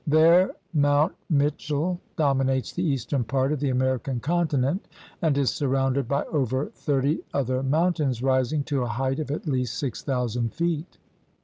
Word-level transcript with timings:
There 0.07 0.49
Mount 0.73 1.13
Mitch 1.29 1.69
ell 1.69 1.99
dominates 2.17 2.71
the 2.73 2.81
eastern 2.81 3.23
part 3.23 3.51
of 3.51 3.59
the 3.59 3.69
American 3.69 4.19
continent 4.19 4.87
and 5.21 5.37
is 5.37 5.51
surrounded 5.51 6.07
by 6.07 6.23
over 6.25 6.71
thirty 6.73 7.19
other 7.35 7.61
mountains 7.61 8.23
rising 8.23 8.63
to 8.63 8.81
a 8.81 8.87
height 8.87 9.19
of 9.19 9.29
at 9.29 9.45
least 9.45 9.77
six 9.77 10.01
thousand 10.01 10.55
feet. 10.55 10.97